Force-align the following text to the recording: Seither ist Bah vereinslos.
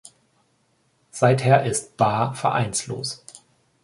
Seither 1.11 1.63
ist 1.63 1.95
Bah 1.95 2.33
vereinslos. 2.33 3.23